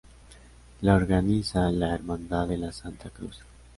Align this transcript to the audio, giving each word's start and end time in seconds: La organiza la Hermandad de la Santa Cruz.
La 0.81 0.95
organiza 0.95 1.69
la 1.71 1.93
Hermandad 1.93 2.47
de 2.47 2.57
la 2.57 2.71
Santa 2.71 3.11
Cruz. 3.11 3.37